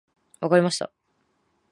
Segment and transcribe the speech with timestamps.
[0.39, 0.91] 分かりました。